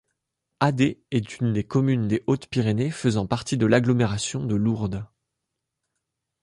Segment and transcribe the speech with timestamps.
[0.59, 5.05] Adé est une commune des Hautes-Pyrénées faisant partie de l'agglomération de Lourdes.